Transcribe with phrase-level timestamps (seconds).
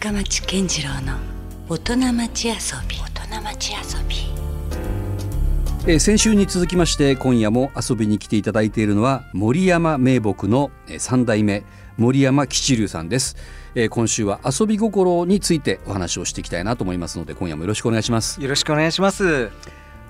[0.00, 1.18] 深町健次郎の
[1.68, 2.54] 大人町遊
[2.88, 2.96] び。
[2.96, 4.16] 大人町遊び
[5.86, 11.64] えー先週に続きまして今夜も遊びに来ていただいているのは森山名木のえー三代目
[11.98, 13.36] 森山吉龍さんです、
[13.74, 18.40] えー今週は遊び心についてお話をしていきたいなと思いますので今夜もよろしくお願いします。
[18.40, 19.50] よろしくお願いします。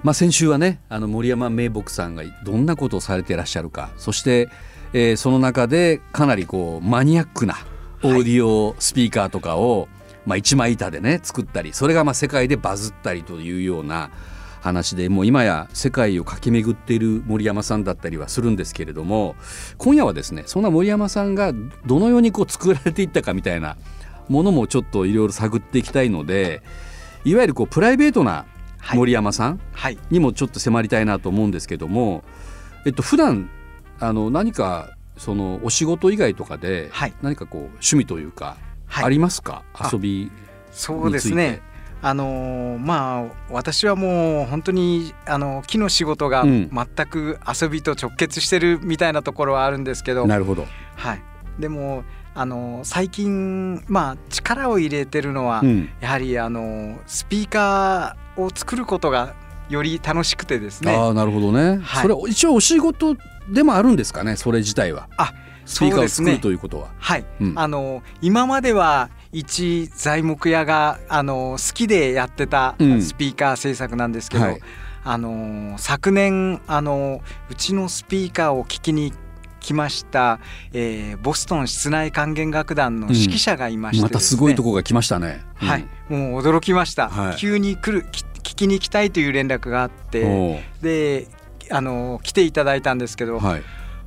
[0.05, 4.49] まあ先週はねあの森山名木さんがどんなことをされていらっしゃるかそして、
[4.93, 7.57] えーその中でかなりこうマニアックな
[8.03, 9.89] オーディオスピーカーとかを、
[10.27, 14.11] まあ、一枚板でね作ったりそれがまあ世界でバズったりというような
[14.61, 19.35] 話でもう今や世界を駆け巡っている森山さんだったりはするんですけれども
[19.79, 21.53] 今夜はですねそんな森山さんが
[21.87, 23.77] どのようにこう作られていったかみたいな
[24.29, 26.63] ものもちょっといろいろ探っていきたいので
[27.25, 28.47] いわゆるこうプライベートな
[28.81, 29.99] はい森山さん、はい。
[30.11, 32.25] にもちょっと迫りたいなと思うんですけども、
[32.87, 33.51] えっと普段
[33.99, 37.15] あの何かそのお仕事以外とかではい。
[37.23, 38.57] 何かこう趣味というか
[38.87, 39.05] はい。
[39.05, 40.31] ありますか、あ遊び
[40.73, 41.63] そうですね。
[42.03, 46.71] あのーまあ私はもう本当にあの木の仕事がうん。
[46.71, 51.23] 全く遊びと直結してるみたいなところはあるんですけど、なるほど、はい。
[51.59, 55.91] でもあのー最近まあ力を入れてるのは、うん。
[56.01, 59.35] やはりあのースピーカーを作ることが
[59.69, 60.95] より楽しくてですね。
[60.97, 62.03] ああなるほどね、はい。
[62.03, 63.15] それ一応お仕事
[63.51, 65.09] でもあるんですかねそれ自体は。
[65.17, 65.33] あ、
[65.65, 66.39] スピーカーを作るそうですね。
[66.39, 66.89] ということは。
[66.99, 67.59] はい、うん。
[67.59, 73.03] あの今までは一材木屋があの好きでやってたうん。
[73.03, 74.61] スピーカー制作なんですけど、はい。
[75.03, 79.13] あの昨年あのうちのスピーカーを聞きに
[79.61, 80.41] 来ました、
[80.73, 85.45] えーボストン室内管弦楽団の指揮者がいましてまたすごいとこ、こが来ましたね。
[85.63, 85.69] うん。
[85.69, 87.37] はい、もう驚きました、はい。
[87.37, 91.29] 急に来るき聞きに行きたいという連絡があってで
[91.71, 93.63] あの来ていただいたんですけど、はい。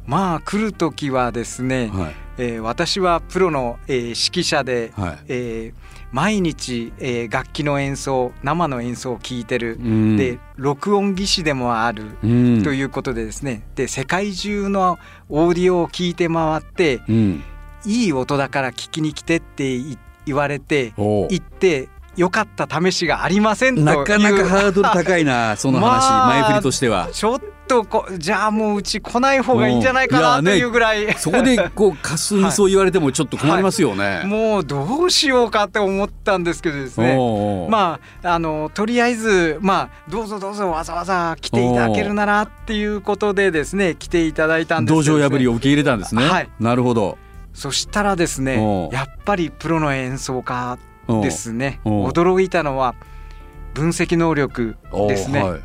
[0.06, 2.16] まあ来る時はですね、はい。
[2.38, 5.18] えー私はプロの、えー指揮者で、はい。
[5.28, 10.18] えー毎日、えー楽器の演奏生の演奏を聴いてる、うん。
[10.18, 12.64] で録音技師でもある、うん。
[12.64, 13.64] ということでですね。
[13.76, 15.00] で世界中の
[15.30, 17.44] オーディオを聞いて回ってうん。
[17.86, 23.86] いい音だから聞きに来てってい言われて行ってよかった試しがありませんという。
[23.86, 27.10] なかなかハードル高いなその話、 まあ前振りとしては。
[27.12, 34.24] ちょっとこじゃあもううち来ない方がいいんじゃないかなというぐらい、そこでこうかすみそう言われてもちょっと困りますよね。
[34.26, 37.18] もうどうしようかって思ったんですけどですね。
[37.70, 45.18] まああのとりあえずまあどうぞどうぞわざわざ来ていただけるならっていうことでですね来ていただいたんです道けど。
[45.18, 46.28] ね場破りを受け入れたんですね。
[46.28, 46.50] はい。
[46.60, 47.18] なるほど。
[47.54, 51.80] そしたらですねやっぱりプロの演奏家ですね。
[51.86, 52.96] 驚いたのは
[53.74, 54.76] 分析能力
[55.08, 55.62] ですね、はい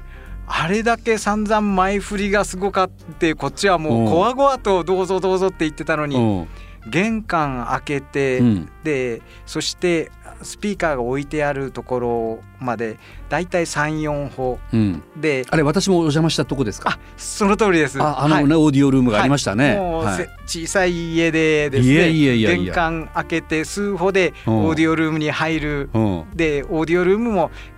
[0.51, 6.49] あれだけ散々前振りがすごかってこっちはもおううこわごわとどうぞどうぞって言ってたのに
[6.89, 8.69] 玄関開けて、うん。
[8.83, 10.11] でそして
[10.41, 12.97] スピーカーが置いてあるところまで
[13.29, 14.59] だいたい34歩。
[14.73, 15.03] うん。
[15.17, 16.91] であれ私もお邪魔したとこですか？
[16.91, 18.01] あその通りです。
[18.01, 18.63] ああのね、はい。
[18.63, 19.75] オーディオルームがありましたね。
[19.77, 20.17] もうはい。
[20.17, 22.65] せ小さい家でですねいやいやいやいや。
[22.65, 24.55] 玄関開けて数歩でうん。
[24.67, 25.91] オーディオルームに入る。
[25.93, 26.25] うん。
[26.35, 27.51] でオーディオルームも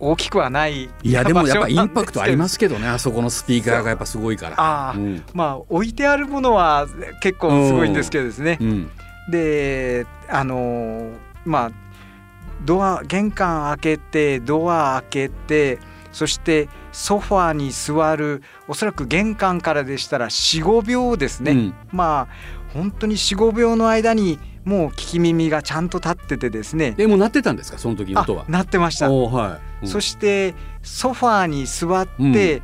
[0.00, 4.60] 大きくはないいやでもやっぱインパクトありますすけどねあそこのスピーカーがやっぱすごいから。
[4.60, 5.24] ああ、うん。
[5.32, 6.86] まあ置いてあるものは
[7.20, 8.58] 結構すごいんですけどですね。
[8.60, 8.90] うん。
[9.30, 11.12] であのー
[11.44, 11.70] まあ
[12.64, 15.78] ドア玄関開けてドア開けて
[16.12, 21.74] そしてソファーに座るおそらく玄関からでしたら45秒ですね、うん。
[21.90, 26.92] まあ本当に45秒の間にもう聞き耳がちゃんと立っててですね。
[26.92, 27.78] でも鳴ってたんですか？
[27.78, 28.44] その時音は。
[28.48, 29.86] なってました、はい。
[29.86, 32.62] そししてソファーに座って、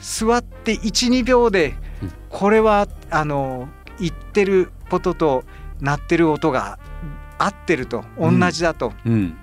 [0.00, 2.12] 座って12秒でうん。
[2.30, 3.68] これはあの
[4.00, 5.44] 言ってることと
[5.80, 6.78] 鳴ってる音が
[7.38, 9.36] 合ってると同じだと、うん。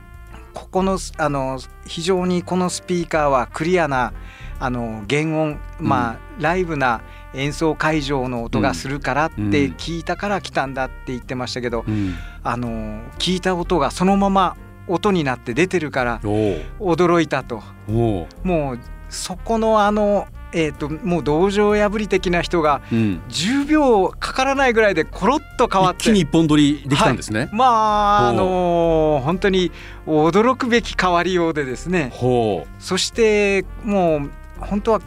[0.53, 4.13] ここのあの非常にこのスピーカーはクリアな
[4.59, 7.01] あの原音まあ、ライブな
[7.33, 12.15] 演奏会場の音がするからってうん聞いたから来たんだって言ってましたけど、うん。
[12.43, 14.57] あの聞いた音がそのまま
[14.87, 17.61] 音になって出てるから驚いたと。
[17.87, 18.27] も
[18.73, 18.79] う
[19.09, 23.21] そこのあのえー、ともう道場破り的な人がうん。
[23.29, 26.01] 10秒かからないぐらいでコロッと変わって。
[26.01, 27.49] 一気に一本取りできたんですね。
[27.53, 27.65] ま
[28.25, 29.71] ああのー本当に
[30.07, 32.09] 驚くべき変わりようでですね。
[32.13, 35.01] ほそしてもう本当は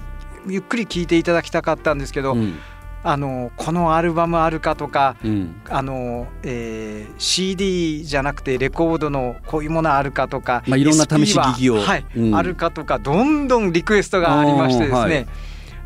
[0.46, 2.22] ゆっくり聞いていただきたかったんですけう。
[2.22, 2.58] ど、うん。
[3.06, 5.60] あのこのアルバムあるかとかうん。
[5.68, 11.74] あの、えー CD じゃなくてレコードのこういうものあるかとか、まあいろんな試し聞きを。
[11.74, 12.34] ははいうん。
[12.34, 15.26] あるかとかどんどんリクエストがありましてですね、はい。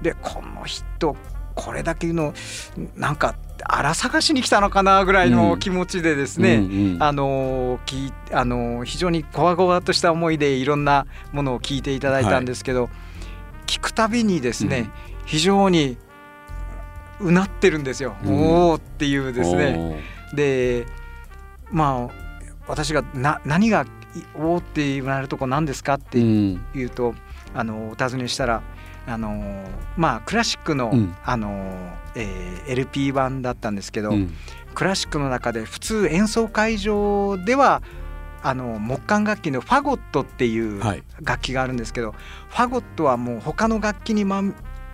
[0.03, 1.17] でこの人
[1.55, 2.35] これだけの
[2.95, 3.35] なんか
[3.65, 7.03] 荒探しに来たのかなぐらいの気持ちでですね、うんうん。
[7.03, 12.89] あのきあの非常にこわごわとした思いでいろんなものを聞いていただいたんですけど、
[13.69, 14.91] 聞くたびにですね、うん。
[15.27, 15.97] 非常に
[17.21, 18.33] うなってるんですよ、うん。
[18.33, 20.03] おおっていうですね。
[20.35, 20.87] で
[21.71, 22.15] まあ
[22.67, 23.87] 私がな何がい
[24.35, 27.15] おおって言われるとこ何ですかって言うと、
[27.55, 28.63] あのお尋ねしたら
[29.07, 29.65] あの
[29.97, 31.15] まあクラシックの,、うん。
[31.25, 31.75] あの
[32.15, 34.35] えー LP 版だったんですけど、うん。
[34.75, 37.83] クラシックの中で普通演奏会場では
[38.43, 42.15] あの木管楽器のファゴットっていうはい楽器があるんですけど、
[42.49, 44.43] ファゴットはもう他の楽器に、ま、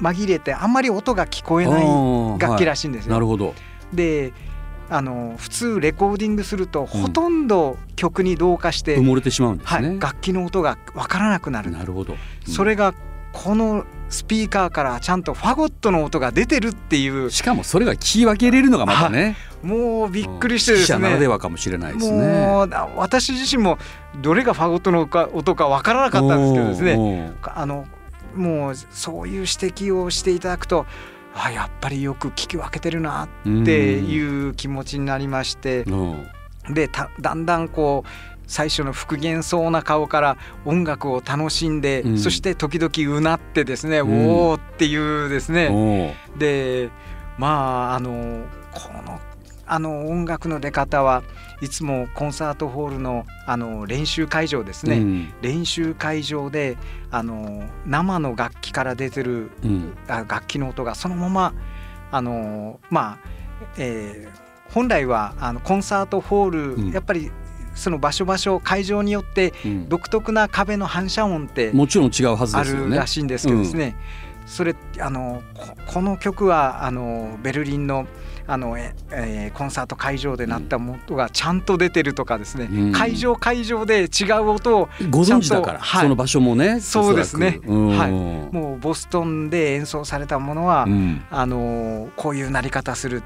[0.01, 3.13] 紛れてあんまり音が聞こえない楽器らしいんですよ。
[3.13, 3.55] なるほど
[3.93, 4.33] で
[4.91, 11.71] あの普通レコーディングするとほとんど曲に同化して、埋もれてしまうんですね、はい、楽器の音がわからなくなる。
[11.71, 12.95] なるほど、それが
[13.35, 17.31] このスピーカーからちゃんとファゴットの音が出てるっていう。
[17.31, 19.37] しかもそれが聞き分けれるのがまたね。
[19.63, 22.17] もうびっくりしてです指揮者ならでねはかもしれないですね。
[22.17, 23.79] もうあ私自身も
[24.23, 26.97] どれがファゴットの音かわからなかったんですけどですね。
[26.97, 27.87] ねあの
[28.37, 30.87] もうそういう指摘をしていただくと
[31.35, 33.29] あやっぱりよく聞き分けてるなっ
[33.65, 35.83] ていう気持ちになりまして。
[35.85, 36.27] うん。
[36.71, 42.19] でただんだんこう最初の復元そうな顔から音楽を楽しんで、うん。
[42.19, 44.29] そして時々うなってですね、うん。
[44.29, 46.91] おおっていうですね、で
[47.39, 49.21] まああのこの
[49.67, 51.23] あの音楽の出方は
[51.63, 55.33] いつもコンサートホールのあの練習会場ですね、うん。
[55.41, 56.77] 練習会場で
[57.11, 59.97] あの生の楽器から出てるうん。
[60.09, 61.55] あ楽器の音がそのまま
[62.11, 63.29] あのまあ、
[63.79, 66.91] えー本来はあのコンサートホール、うん。
[66.91, 67.31] やっぱり
[67.75, 69.89] その場所場所会場によってうん。
[69.89, 72.91] 独特な壁の反射音ってもちろん違うはずあですよね。
[72.91, 73.97] るらしいんですけどですね、
[74.47, 78.07] それあのここの曲はあのベルリンの
[78.47, 82.93] あの、ええーコンサート会場で鳴った音がちゃんと出てるとかですね、うん。
[82.93, 86.03] 会場会場で違う音をご存知だから、はい。
[86.03, 87.61] その場所もねそうですね。
[87.67, 88.11] はい。
[88.55, 91.25] もうボストンで演奏されたものは、うん。
[91.31, 93.23] あのこういう鳴り方する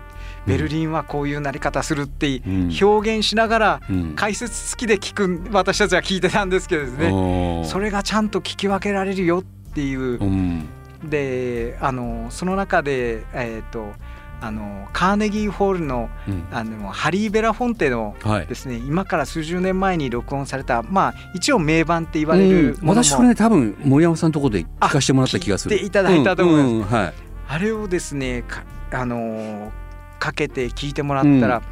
[0.48, 2.76] ベルリンはこういう鳴り方するってうん。
[2.80, 4.14] 表現しながらうん。
[4.16, 7.62] 解説付きで聞く私たちは聞いてたんですけどですね。
[7.66, 10.18] それがちゃんと聞き分けられるよっていう。
[10.18, 10.68] うん。
[11.04, 13.92] であのその中で、えー、と
[14.40, 16.44] あのカーネギーホールのうん。
[16.50, 18.46] あのハリー・ベラフォンテのはい。
[18.46, 22.86] ですね今から数十年前に録音されたまあ一応名盤って言われるうん。
[22.86, 25.74] ものも、私これね多分森山さんのところで聞かせてもらった気がする。
[25.74, 26.66] あ聞いていただいたと思います。
[26.66, 27.14] うんうんはい。
[27.50, 28.62] あれをですねか
[28.92, 29.72] あの
[30.19, 31.62] かけて聞いてもらったら、うん。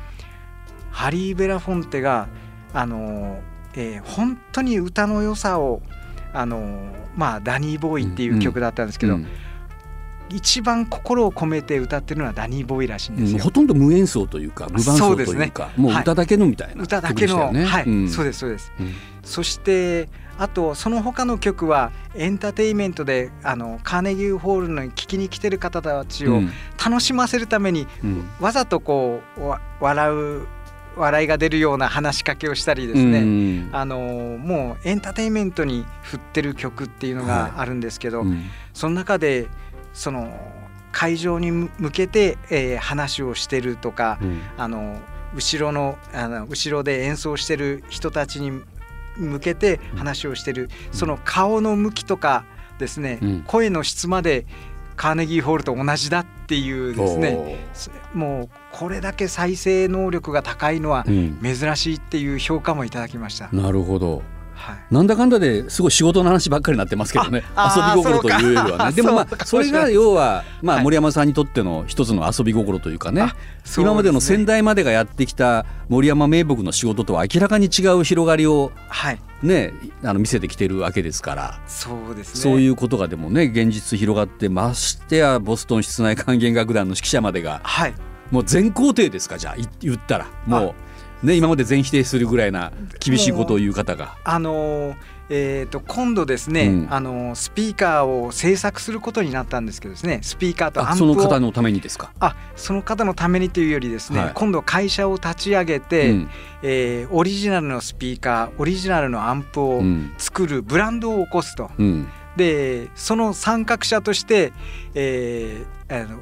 [0.91, 2.29] ハリー・ベラフォンテが
[2.73, 3.41] あの、
[3.75, 5.83] えー本当に歌の良さを
[6.33, 9.27] あのまあダニー・ボーイっていう曲だったんですけど、うん。
[10.29, 13.37] 一番心を込めて歌ってるのはダニー・ボーイらしいんですよ。
[13.39, 13.43] うん。
[13.45, 18.09] ほとんど無演奏というか無伴奏というかもう歌だけのみたいな歌だけの、はい、うん。
[18.09, 18.73] そうですそうです。
[18.81, 18.93] うん。
[19.23, 26.51] そしてあとその他の曲はエンターテインメントであのカーネギーホールに聞きに来てる方たちをうん。
[26.85, 28.29] 楽しませるためにうん。
[28.41, 30.47] わざとこうわ笑う
[30.97, 38.45] 笑いが出るような話しかけをしたりですね、うんあのもうエンターテインメントに振ってる曲っていうのがあるんですけど、うん。
[38.73, 39.49] その中で
[39.93, 40.33] その
[40.93, 44.41] 会場に向けて、えー話をしてるとか、うん。
[44.57, 44.99] あの
[45.35, 48.63] 後ろのあの後ろで演奏してる人たちに
[49.17, 52.45] 向けて話をしてる、その顔の向きとか
[52.79, 53.43] ですね、うん。
[53.47, 54.47] 声の質まで
[54.97, 57.59] カーネギーホールと同じだっていうですね
[58.15, 61.39] もうこれだけ再生能力が高いのはうん。
[61.43, 63.49] 珍しいっていう評価もいただきました。
[63.53, 64.23] なるほど
[64.57, 64.77] はい。
[64.91, 67.45] なんだかんだですごい仕事の話ばっかりになってますけどね。
[67.57, 68.93] 遊び心というよりはね。
[68.93, 70.81] でもまあそれが要はまはい。
[70.81, 73.23] あ森山さんにとっての一つの遊び心というかね。
[73.23, 79.21] あそう今までの先代までがやってきた森山名木の仕事とは明らかに違う広がりをはい。
[79.43, 81.61] ねあの見せてきてるわけですから。
[81.67, 82.41] そうですね。
[82.41, 87.61] そういうことがでもね現実広がってましてやボストン室内管弦楽団の指揮者までが。
[87.63, 87.95] はい。
[88.31, 90.27] もう全肯定ですかじゃあい言ったら。
[90.47, 90.75] もう
[91.27, 94.17] ね今まで全否定するぐらいな厳しいことを言う方が。
[94.25, 94.97] あのー
[95.29, 96.87] えー、と今度ですね、うん。
[96.89, 102.13] あのースピーカーを制作することになったんですけどですねスピーカーとアンプをの方のためにですか？
[102.21, 104.33] あその方のためにというよりですね、はい。
[104.35, 106.29] 今度会社を立ち上げて、うん。
[106.63, 110.13] えーオリジナルのスピーカーオリジナルのアンプをうん。
[110.17, 111.73] 作るブランドを起こすと。
[111.77, 112.09] うん。
[112.37, 114.53] でその参画者として、
[114.95, 116.21] えーあの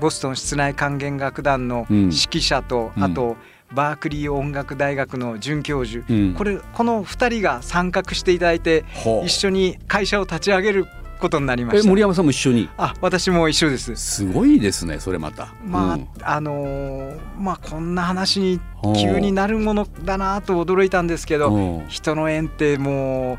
[0.00, 1.96] ボストン室内管弦楽団のうん。
[2.04, 3.02] 指揮者と、うん。
[3.02, 3.36] あと
[3.72, 8.84] バークリー音楽大学の准教授、うんこれこの2人が参画していただいて
[9.24, 10.86] 一緒に会社を立ち上げる
[11.20, 11.86] ことになりました。
[11.86, 12.68] え森山さんも一緒に？
[12.78, 13.94] あ私も一緒です。
[13.96, 15.54] すごいですねそれまた。
[15.64, 18.60] まあ、うんあのーまあこんな話に
[18.96, 23.38] 急になるものだなと驚いたんですけど、うん人の縁っても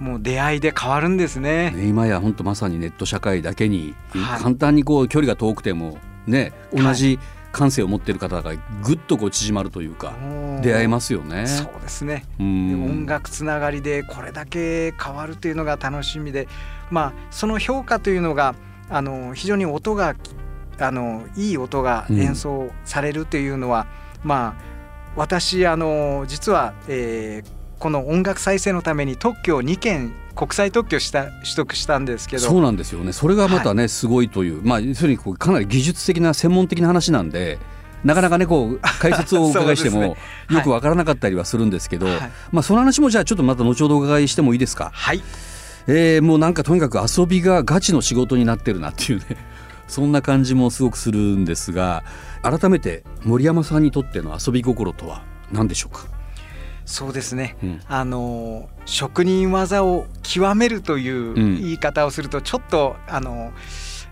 [0.00, 1.70] うもう出会いで変わるんですね。
[1.72, 7.18] ね今や本当まさにネット社会だけに、はい簡単にこう距離が遠くてもね同じ
[7.56, 8.52] 感性を持っている方が
[8.84, 10.12] ぐっとこう縮まるというか、
[10.60, 11.46] 出会えますよね。
[11.46, 12.26] そうですね。
[12.38, 16.48] うでん音楽つながりでこれだけ変わるというのが楽しみで、
[16.90, 18.54] まあその評価というのが
[18.90, 20.16] あの非常に音が
[20.78, 23.86] あのいい音が演奏されるというのは、
[24.22, 24.62] まあ
[25.16, 32.42] 私あの実は、えーこの音楽再生のために特許を2件国際特許した取得したんですけど。
[32.42, 33.12] そうなんですよね。
[33.12, 34.60] それがまたね、すごいという。
[34.62, 37.58] まあ要するにこうかなり技術的な専門的な話なんで
[38.04, 40.16] なかなかねこう解説を お伺いしても、ね
[40.50, 42.18] よくわからなかったりはするんですけど、はい。
[42.52, 44.90] まあその話もじゃあちょっとまた後ほどお伺いしてもいいですか？
[44.92, 45.22] はい。
[45.86, 49.24] えーもうなんかとにかく遊びがガチの仕事になってるなっていうね。
[49.88, 52.02] そんな感じもすごくするんですが
[52.42, 56.06] 改めて森山さんにとっての遊び心とは何でしょうか、
[56.86, 57.56] そうですね。
[57.62, 57.80] うん。
[57.88, 61.60] あの職人技を極めるといううん。
[61.60, 63.52] 言い方をするとちょっとあの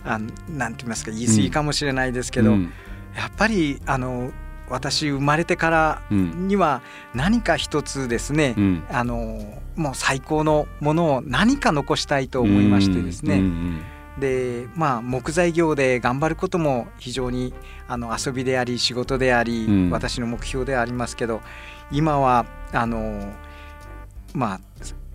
[0.04, 2.72] あのなんて言いますか言い過ぎかもしれないですけど、うん。
[3.16, 4.32] やっぱりあの
[4.68, 6.48] 私生まれてからうん。
[6.48, 6.82] には
[7.14, 8.84] 何か一つですね、うん。
[8.90, 13.82] あのもう最高のものを何か残したいと思いましてですね、うん
[14.18, 17.52] でまあ木材業で頑張ることも非常に
[17.88, 19.90] あの遊びであり仕事であり、うん。
[19.90, 21.40] 私の目標ではありますけど
[21.90, 23.32] 今はあの
[24.34, 24.60] まあ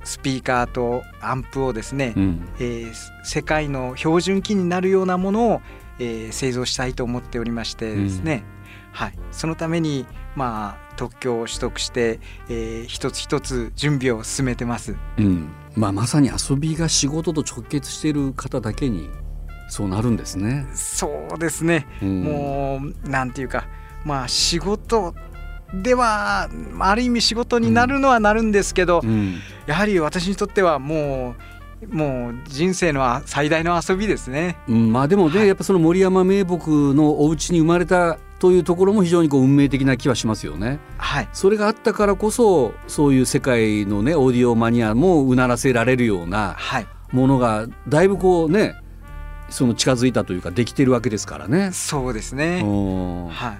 [0.03, 2.23] スピーカーとアンプをですね、うん。
[2.23, 5.61] うんえー世界の標準機になるようなものを、
[5.99, 8.43] えー製造したいと思っておりましてですね、
[8.91, 14.97] はい、そのために、まあ、特許を取得して、えー一つ一つ準備を進めてます。
[15.17, 15.49] うん。
[15.75, 19.09] まあ、まさに遊びが仕事と直結している方だけに
[19.69, 20.67] そうなるんですね。
[20.73, 22.23] そうですね、うん。
[22.23, 23.67] もうなんていうか
[24.03, 25.13] まあ仕事
[25.73, 29.35] ではある意味仕事になるのはなるんですけど、うん。
[29.67, 31.35] やはり私にとってはも
[31.81, 34.57] うもう人生のあ最大の遊びですね。
[34.67, 34.91] うん。
[34.91, 35.47] まあでもね、はい。
[35.47, 40.79] やっぱその森山名木のお家に生まれたというところも非常にこう運命的な気はしますよね。
[40.97, 48.75] はいそれがあったからこそそういう世界のねオーディオマニアもうならせられるようなはいものがだいぶこうね
[49.49, 51.71] その近づいたというかできてるわけですからね。
[51.73, 52.61] そうですね。
[52.63, 53.57] うんはい。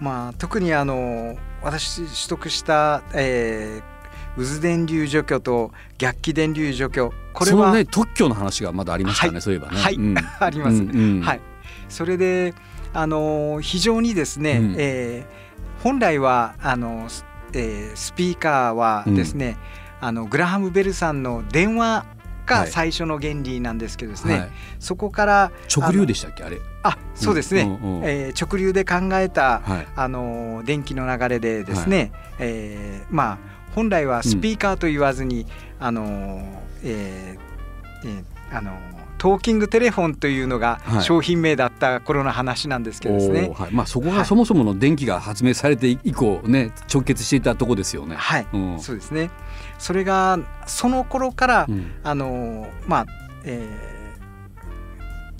[0.00, 3.94] まあ特にあの私取得した、えー
[4.36, 9.76] 渦電流除去と逆気電流除去これは、ね特許の話がまだありましたね、はいそういえばね。
[9.78, 10.76] はいうん あります。
[10.76, 11.40] うんうんはい。
[11.88, 12.54] それで
[12.94, 14.74] あの非常にですね、うん。
[14.78, 15.44] えー
[15.82, 19.58] 本来はあの、スえースピーカーはですね、
[20.00, 22.14] あのグラハムベルさんの電話はい。
[22.46, 24.50] が最初の原理なんですけどですね、はい。
[24.78, 26.58] そこから直流でしたっけあれ？
[26.82, 28.04] あそうですね、うんうんうん。
[28.04, 29.86] えー直流で考えた、はい。
[29.96, 33.38] あの電気の流れでですね、えーまあ
[33.74, 35.46] 本来はスピーカーと言わずに、
[35.80, 38.72] あのえーえーあの
[39.18, 43.54] トーキングテレフォンというのがはい商品名だった頃の話なんですけどですね。
[43.56, 48.16] はい、まあそこはいがそもそもの電気が発明されて以降ね直結していたとこですよね。
[48.16, 49.30] はい、うんそうですね。
[49.78, 53.06] それがその頃から、うんあのまあ、
[53.44, 53.94] えー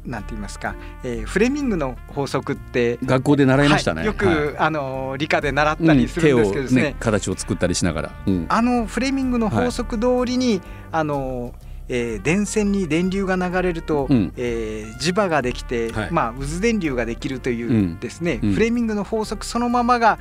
[0.07, 3.99] なんて言いますか、えーフレミングの法則って学校で習いましたね。
[4.01, 8.11] はいよく、はいあの理科で習ったりするんですけどね,、手をね形を作ったりしながら。
[8.27, 11.55] うんあのフレミングの法則通りに、あの
[11.89, 14.33] えー電線に電流が流れると、うん。
[14.37, 16.11] えー磁場ができて、はい。
[16.11, 18.53] まあ、渦電流ができるといううんですね、うん。
[18.55, 20.19] フレミングの法則そのままが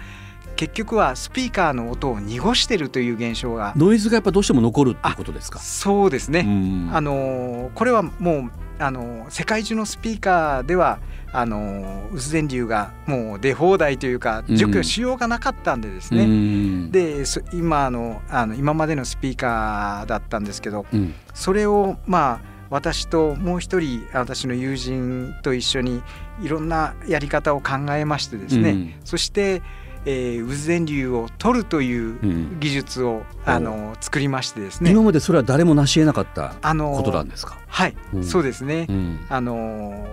[0.55, 3.73] 結局はスピーカーの音を濁してるという現象が。
[3.75, 5.59] ノイズがやっぱどうしても残るっていうことですか？
[5.59, 6.89] そうですね、うん。
[6.93, 10.99] あのこれはもうあの世界中のスピーカーでは
[11.31, 14.55] あの渦電流がもう出放題というかうん。
[14.55, 16.91] 除去しようがなかったんでですね、うん。
[16.91, 21.13] でそ今のあの今までのスピーカーだったんですけどうん。
[21.33, 26.01] それをまあ私ともう一人私の友人と一緒に
[26.41, 28.93] いろんなやり方を考えましてですね、うん。
[29.03, 29.61] そして、
[30.05, 32.59] えー渦電流を取るといううん。
[32.59, 34.91] 技術を、あの作りましてですね。
[34.91, 37.57] 今までそれは誰も成し得なかったあのことなんですか？
[37.67, 38.23] はい、うん。
[38.23, 39.19] そうですね、うん。
[39.29, 40.05] あの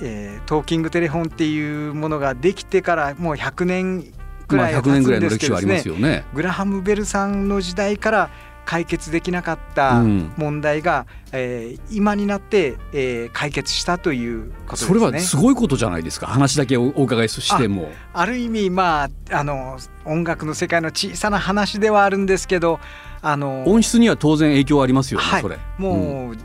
[0.00, 4.12] えートーキングテレフォンっていうものができてからもう100年
[4.48, 6.24] くまあ100らいは経つん年ぐらいの歴史はありますよね。
[6.34, 8.30] グラハム・ベルさんの時代から
[8.64, 10.32] 解決できなかったうん。
[10.36, 14.88] 問題が、えー今になって、えー解決したということですね。
[14.88, 16.26] それはすごいことじゃないですか。
[16.26, 17.90] 話だけおお伺いしても。
[18.12, 22.80] ある意味まああの音楽の世界の小さな話ではあるんですけど
[23.20, 25.42] あの音質には当然影響ありますよね、はい。
[25.42, 25.58] それ。
[25.78, 26.36] もう、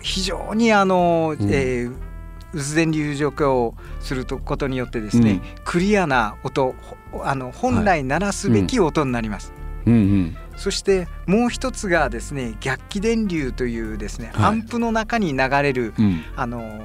[0.00, 1.48] 非常にあの、うん。
[1.50, 2.08] えー
[2.54, 5.42] 渦電流除去をすることによってですね、うん。
[5.64, 6.74] クリアな音
[7.10, 9.52] ほあの本来鳴らすべき音になります。
[9.86, 14.44] うんうんそしてもう一つがですね逆気電流というですね、はい。
[14.46, 16.24] アンプの中に流れるうん。
[16.36, 16.82] あの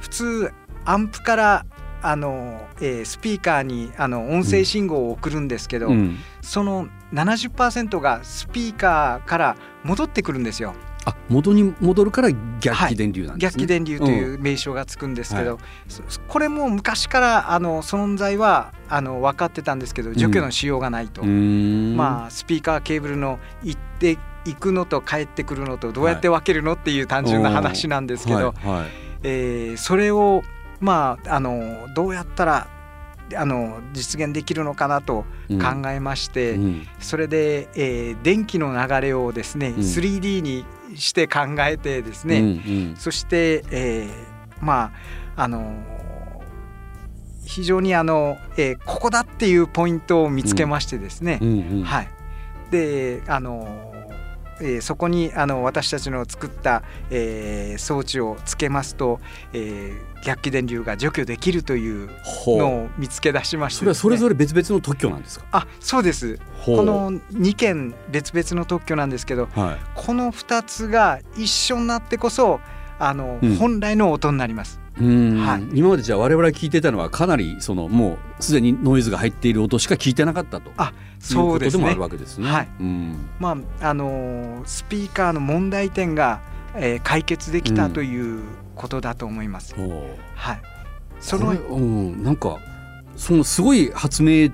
[0.00, 0.52] 普通
[0.84, 1.66] アンプから
[2.02, 6.18] あの、えースピーカーにあの音声信号を送るんですけど、うん。
[6.40, 10.74] その70%がスピーカーから戻ってくるんですよ。
[11.06, 13.58] あ元に戻るから逆気電流なんですね。
[13.58, 15.58] 逆気電流という名称がつくんですけど、
[15.88, 21.96] そこれも昔からあの存在はあの分かってたんですけど除去のしようがないと、うん。
[21.96, 28.88] まあスピーカーケーブルの行って行くのと帰ってくるのとどうやって分けるのっていう単純な話なんですけど、はいはい。
[29.22, 30.42] えーそれを
[30.80, 32.68] まああのどうやったら
[33.34, 35.58] あの実現できるのかなとうん。
[35.60, 36.86] 考えまして、うん。
[36.98, 39.74] それで、えー電気の流れをですね、ん。
[39.76, 40.64] 3D に
[40.94, 42.50] して考えてですね、うんう
[42.92, 42.96] ん。
[42.96, 44.92] そして、えーま
[45.36, 45.74] ああの
[47.44, 52.08] 非常にあの、えーここだっていうポイントを見つけましてですね、うんうんはい、
[52.70, 53.92] であの、
[54.60, 59.20] えーそこにあの私たちの作った、えー装置をつけますと、
[59.52, 62.08] えー逆気電流が除去できるという
[62.46, 65.46] のを見つけ出しましてそれはそれぞれれ別々の特許なんですか？
[65.52, 66.40] あそうです。
[66.64, 69.78] この2件別々の特許なんですけどはい。
[69.94, 72.58] この2つが一緒になってこそ
[72.98, 73.56] あの、うん。
[73.56, 74.80] 本来の音になります。
[75.00, 75.36] うん。
[75.38, 75.64] はい。
[75.74, 80.70] 今までじゃあ我々が聞いてたのはかなりそのもうすでにノイズが入っている音しか聞いてなかったと。
[80.76, 81.82] あいうそうですね。
[81.84, 82.50] ことでもあるわけですね。
[82.50, 82.68] はい。
[82.80, 83.28] うん。
[83.38, 86.40] まああのスピーカーの問題点が、
[86.74, 88.42] えー解決できたという
[88.74, 89.74] ことだと思います。
[89.74, 90.20] ほう。
[90.34, 90.60] はい。
[91.20, 92.22] そのうん。
[92.22, 92.58] なんか
[93.16, 94.50] そのすごい発明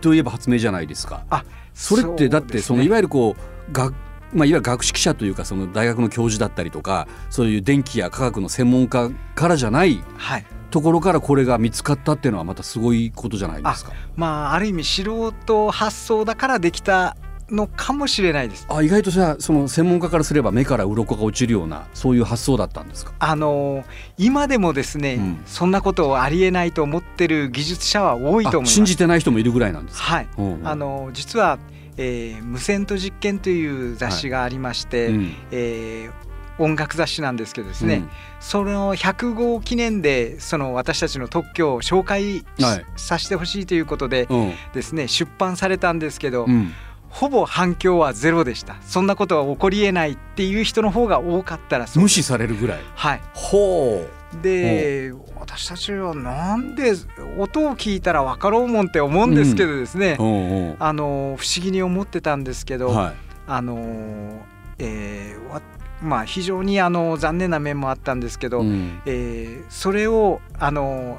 [0.00, 1.24] といえば発明じゃないですか。
[1.30, 3.36] あそれってだってそのいわゆるゆるこ
[3.68, 3.92] うが
[4.34, 10.44] まあ、いわゆる学識者というかその大学の教授だったりとかそういう電気や科学の専門家からじゃないはい。
[10.70, 13.92] ところからこれが見つかったっていうのはまたすごいことじゃないですか。
[14.16, 17.16] まあある意味素人発想だからできた
[17.48, 18.66] のかもしれないです。
[18.68, 23.12] あ意外とじゃあその専門家からすれば目から鱗が落ちるようなそういう発想だったんですか？
[23.20, 23.84] あの
[24.18, 28.70] 今でもですね、うんそんなことをありえないと思ってる技術者は多いと思います。
[28.72, 30.02] あ信じてない人もいるぐらいなんですか？
[30.04, 30.28] はい。
[30.38, 31.58] うんうんあの実は、
[31.96, 35.34] えー無線と実験という雑誌がありまして、うん。
[35.50, 36.24] えー
[36.56, 38.08] 音楽雑誌なんですけどですね、うん。
[38.38, 46.72] その100号記念でその私たちの特許を紹介しはいさせてほしいということでうんですね出版されたんですけど、うん。
[47.10, 48.76] ほぼ反響はゼロでした。
[48.82, 52.80] そんなことは起こりえないっていう人の方が多かったら無視されるぐらい。
[52.94, 53.20] はい。
[53.32, 54.04] ほ
[54.42, 56.92] で私たちはなんで
[57.38, 60.22] 音を聞いたら分かろうもんって思うんですけどですね、う。
[60.22, 60.68] うん。
[60.70, 60.76] うん。
[60.78, 63.14] あの不思議に思ってたんですけど、はい。
[63.46, 64.42] あの
[64.78, 65.60] えーわ
[66.02, 69.00] まあ非常にあの残念な面もあったんですけど、うん。
[69.06, 71.18] えーそれをあの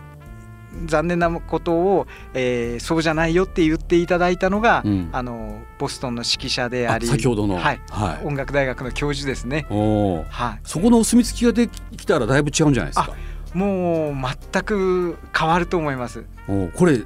[0.86, 7.56] 残念なことを、えーそうじゃないよって言っていただいたのが、うんあのボストンの指揮者でああり先ほどの。
[7.56, 8.26] はいはい。
[8.26, 9.66] 音楽大学の教授ですね。
[9.70, 13.14] おーはい、そこのお墨付きができたらだいぶ違うんじゃないですか？
[13.54, 14.14] もう
[14.52, 16.26] 全く変わると思います。
[16.48, 17.04] おこれち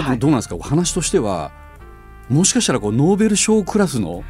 [0.00, 1.52] ょっとどうなんですか、話としては
[2.28, 4.24] もしかしたらこうノーベル賞クラスの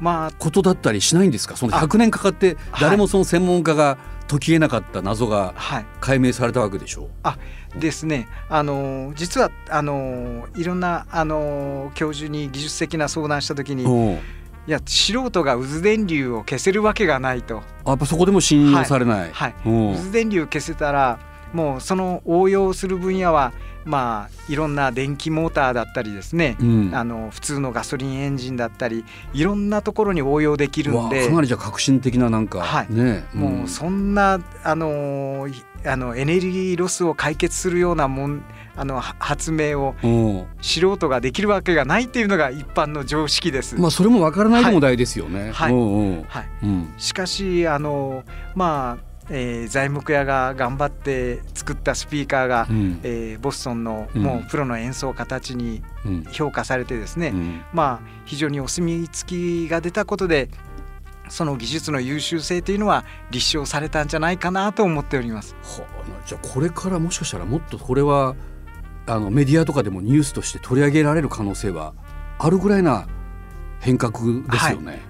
[0.00, 1.56] まあことだったりしないんですか？
[1.56, 2.80] その100年かかってはい。
[2.82, 3.96] 誰もその専門家が
[4.28, 5.86] 解きえなかった謎がはい。
[6.00, 7.08] 解明されたわけでしょ
[7.76, 13.88] ですね、あの実はあのいろんなあの教授に技術的な相談した時に、う。
[13.88, 14.18] いうん
[14.66, 19.30] や素人が渦電流を消せるわけがないと、あやっぱそこでも信用されない。
[19.30, 19.70] はい、う。
[19.70, 21.18] ん渦電流消せたら
[21.54, 23.52] もうその応用する分野は
[23.84, 26.90] まあいろんな電気モーターだったりですね、うん。
[26.94, 32.92] あの普通のガソリンエンジンだったりいろんなところに応用できるんでかなりじゃあ革新的ななんか、はい。
[32.92, 33.24] ね。
[33.32, 38.42] もうそんなあのいあのエネルギーロスを解決するようなもん
[38.74, 40.46] あのは発明をうん。
[40.60, 43.76] 素人ができるわけがないっていうのが一般の常識です。
[43.76, 45.52] まあそれもわからないでもないですよね。
[45.52, 45.72] はい。
[45.72, 46.24] うんうん。
[46.26, 46.94] はい、うん。
[46.96, 53.00] しかしあのまあ、えー材木屋が頑張って作ったスピーカーが、うん。
[53.02, 54.22] えーボストンのうん。
[54.22, 56.24] もうプロの演奏家たちにうん。
[56.30, 57.62] 評価されてですね、うん。
[57.72, 60.48] まあ非常にお墨付きが出たことで
[61.28, 65.54] その技術の優秀性というのは立証されたんじゃないかなと思っております。
[65.62, 68.34] はあじゃあこれからもしかしたらもっとこれは
[69.06, 71.94] あのメディアとかでもニュースとして取り上げられる可能性は
[72.38, 73.06] あるぐらいな
[73.84, 75.02] 変革ですよね。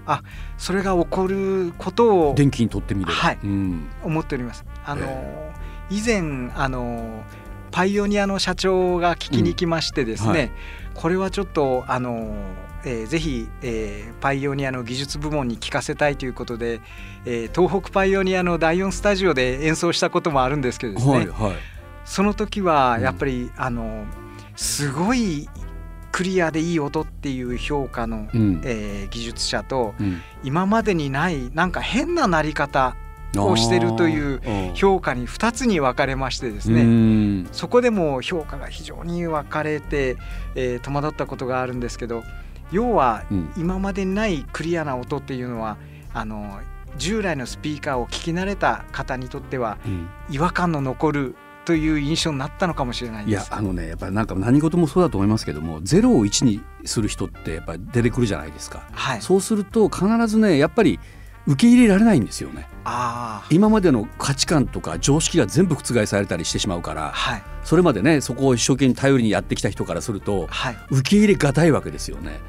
[0.59, 3.13] それが起こることを電気にとってみれば。
[3.13, 3.39] はい。
[3.45, 3.87] うん。
[4.03, 4.65] 思っております。
[4.85, 5.53] あの、え
[5.91, 7.23] 以前あの
[7.71, 10.51] パイオニアの社長が聞きに来ましてですね、うんはい。
[10.95, 12.35] これはちょっとあの、
[12.85, 16.81] えー、ぜひ、えー、パイオニアの技術部門に聞かせたいということで、
[17.25, 21.57] えー、東北パイオニアの第4スタジオで演奏したこともあるんですけどですね、はいはい、
[22.05, 24.05] その時はやっぱり、うん、あの
[24.57, 25.49] すごい
[26.15, 32.95] クリアでいい音っていう評価の、うん、えー、技術者と、うん、今までにないなんか変な鳴り方
[33.37, 34.41] をしてるという
[34.75, 37.49] 評価に2つに分かれましてですね。
[37.51, 40.17] そこでも評価が非常に分かれて、
[40.55, 42.23] えー、戸惑ったことがあるんですけど
[42.71, 43.25] 要は
[43.57, 45.79] 今までにないクリアな音っていうのは
[46.13, 46.61] あの
[46.97, 49.79] 従来のスピーカーを聞き慣れた方にとっては
[50.31, 60.99] 違和感の残るという印象になったのかもしれないいやあのねやっぱりなんか何事もそうだと思いますけども0を1にする人ってやっぱり出てくるじゃないですか、はい、そうすると必ずねやっぱり
[61.47, 62.67] 受け入れられないんですよね。
[63.51, 72.41] 今までの価値観とか常識が全部覆されたりしてしまうから、はい、それまでねそこを一生懸命頼りにやってきた人からすると、はい、受け入れがたいわけですよね、ね、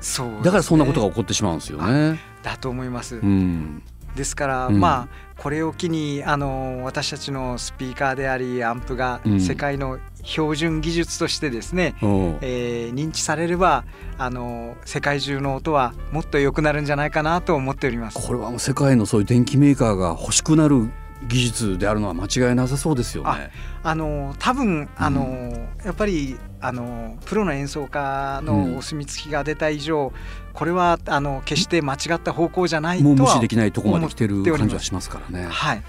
[0.43, 2.19] だからそんなことが起こってしまうんですよね。
[2.41, 3.83] だと思います、うん
[4.15, 12.07] ですから、うん、まあこれを機にあの私たちのスピーカーでありアンプが世界の標準技術としてですね、う。
[12.07, 13.83] ん、えー、認知されれば
[14.17, 18.25] あの世界中の音はもっと良くなるんじゃないかなと思っております。
[18.25, 20.89] これはもう世界のそういう電機メーカーが欲しくなる
[21.23, 23.51] 技術であるのは間違いなさそうですよね。
[23.83, 30.11] あの多分あの、うん、やっぱりあのプロの演奏家のお墨付きが出た以上、うん、
[30.53, 35.47] これはあの決して間違った方向じゃないとはもう無視できないところまで来てる感じはしますからね。
[35.47, 35.83] はい。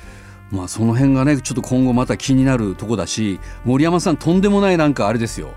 [0.50, 5.54] まあその辺がねちょっと今後また気になるとこだし森山さんとんでもないなんかあれですよ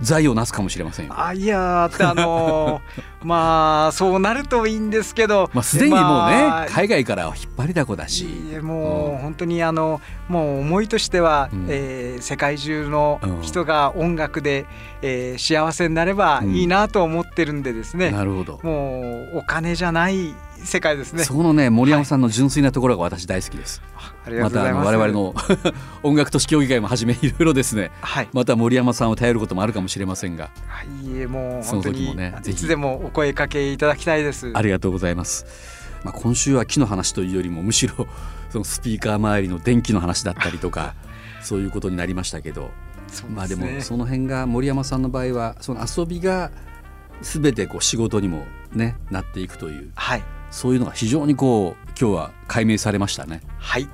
[0.00, 2.80] 財をなすかもしれませんあいやあのー、
[3.26, 5.50] まあそうなるといいんですけど。
[5.52, 8.26] まあすでにもうね、まあ、海外から引っ張りだこだし。
[8.62, 14.66] もう本当にあのもう思いとしては、うん、えー、世界中の人が音楽で、
[15.02, 18.60] えー、幸せになればいいなと思ってるんでですね、うん、なるほど。
[18.62, 21.24] もうお金じゃない世界ですね。
[21.24, 25.34] そのね森山さんの純粋なところが私大好きです、はい、またあの我々の
[26.02, 30.50] 音楽都市協議会もはじめいろいろですね、はい、また森山さんを頼ることもあるかもしれませんが。
[30.66, 34.52] はいもう本当にねいつでもお声かけいただきたいです。
[34.54, 35.46] ありがとうございます。
[36.04, 38.06] まあ今週は木の話というよりもむしろ
[38.50, 40.94] そのスピーカー周りの電気の話だったりとか
[41.42, 42.70] そういうことになりましたけど、ね、
[43.34, 46.50] まあでもその辺が森山さんの場合はその遊びが
[47.22, 53.40] 全てこう仕事にもねなっていくという、はい、そういうのが非常にこう今日は解明されましたね。
[53.58, 53.88] はい。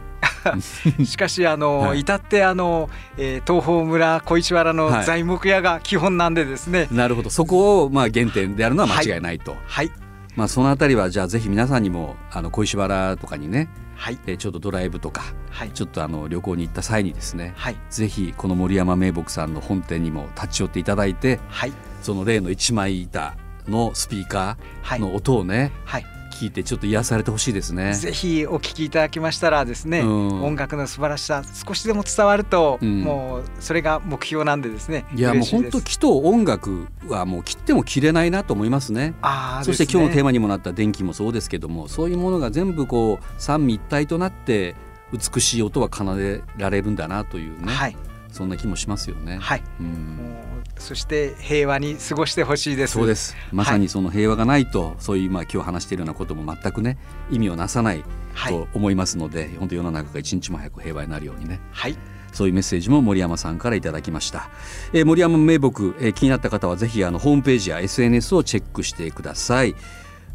[1.05, 7.31] しかしあの、はい、至ってあの、えー、東峰村小石原の材木屋が基本なんでですね、はい、なるほど。
[7.31, 9.93] そこをまあ原点であるのは間違いないと、はい、はい、
[10.37, 23.37] まあ、そのあたりはじゃあぜひ皆さんにもあの小石原とかにね、はい、えちょっとドライブとか、はい、ちょっとあの旅行に行った際にですね、はい、ぜひこの森山名木さんの本店にも立ち寄っていただいて、はい、その例の一枚板
[23.69, 27.95] のスピーカーの音をね、はい、聞いてちょっと癒されてほしいですね。
[27.95, 39.15] ぜひお聞きいただきましたらですね、うん、音楽の素晴らしさ少しでも伝わると、うん、もうそれが目標なんでですねいやもう本当木と音楽はもう切っても切れないなと思いますね。
[39.23, 44.75] あそして今日のテーマにもなった電気もそうですけどもそういうものが全部こう三位一体となって
[45.13, 47.97] 美しい音は奏でられるんだなというね、はい、
[48.33, 49.39] そんな気もしますよね。
[49.41, 50.54] はい、うん
[50.85, 52.93] そして平和に過ごしてほしいです。
[52.93, 53.35] そうです。
[53.53, 56.99] まさにその平和がないと、はい、そういうまあ今日話しているようなことも全くね
[57.31, 58.05] 意味をなさない
[58.49, 61.97] と思いますので、はい、本当世の中が一日も早く平和になるようにね、はい、
[62.33, 64.51] そういうメッセージも森山さんからいただきました、
[64.93, 69.75] えー、森山名木、えー、気になった方はぜひあのホームページや SNS をチェックしてください。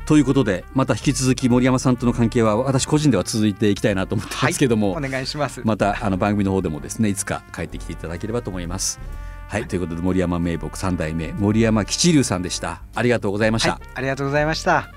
[0.06, 5.62] ということでまた引き続き森山さんとの関係は私個人では続いていきたいなと思ってますけども、はい、お願いします。
[5.64, 9.00] またあの番組の方でもですねいつか帰ってきていただければと思います
[9.50, 12.84] はい、ということで森山名木三代目森山吉龍さんでした。
[12.94, 14.92] ありがとうございました、はい、ありがとうございました。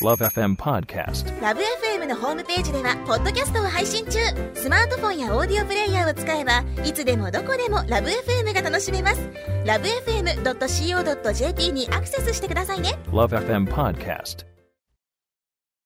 [0.00, 4.20] LoveFM Podcast LoveFM のホームページではポッドキャストを配信中。
[4.54, 9.28] スマートフォンやオーディオプレイヤーを使えばいつでもどこでも LoveFM が楽しめます。
[9.64, 12.96] LoveFM.co.jp にアクセスしてくださいね。
[13.08, 14.53] LoveFM Podcast